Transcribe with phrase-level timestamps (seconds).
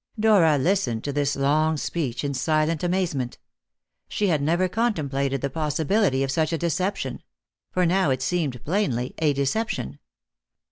[0.19, 3.37] Dora listened to this long speech in silent amazement.
[4.09, 7.21] She had never contemplated the possibility of such a deception
[7.71, 9.99] for now it seemed plainly a deception.